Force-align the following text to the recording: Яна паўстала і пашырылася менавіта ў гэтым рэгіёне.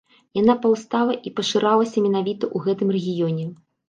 Яна 0.37 0.53
паўстала 0.61 1.13
і 1.29 1.33
пашырылася 1.39 2.03
менавіта 2.05 2.45
ў 2.55 2.65
гэтым 2.65 2.89
рэгіёне. 2.97 3.45